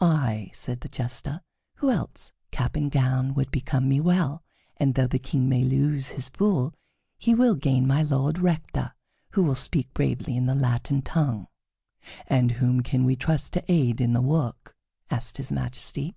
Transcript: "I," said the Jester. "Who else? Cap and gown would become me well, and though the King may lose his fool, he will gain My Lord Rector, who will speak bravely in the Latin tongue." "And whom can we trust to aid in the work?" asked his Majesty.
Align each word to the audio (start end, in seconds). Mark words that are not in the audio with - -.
"I," 0.00 0.50
said 0.52 0.82
the 0.82 0.88
Jester. 0.90 1.40
"Who 1.76 1.88
else? 1.90 2.30
Cap 2.50 2.76
and 2.76 2.90
gown 2.92 3.32
would 3.32 3.50
become 3.50 3.88
me 3.88 4.00
well, 4.00 4.42
and 4.76 4.94
though 4.94 5.06
the 5.06 5.18
King 5.18 5.48
may 5.48 5.64
lose 5.64 6.08
his 6.08 6.28
fool, 6.28 6.74
he 7.16 7.34
will 7.34 7.54
gain 7.54 7.86
My 7.86 8.02
Lord 8.02 8.38
Rector, 8.38 8.92
who 9.30 9.42
will 9.42 9.54
speak 9.54 9.94
bravely 9.94 10.36
in 10.36 10.44
the 10.44 10.54
Latin 10.54 11.00
tongue." 11.00 11.46
"And 12.26 12.50
whom 12.60 12.82
can 12.82 13.06
we 13.06 13.16
trust 13.16 13.54
to 13.54 13.64
aid 13.72 13.98
in 13.98 14.12
the 14.12 14.20
work?" 14.20 14.76
asked 15.10 15.38
his 15.38 15.50
Majesty. 15.50 16.14